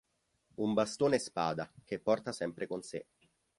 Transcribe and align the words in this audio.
Un 0.55 0.73
bastone 0.73 1.19
spada 1.19 1.71
che 1.85 1.99
porta 1.99 2.31
sempre 2.31 2.65
con 2.65 2.81
sé. 2.81 3.05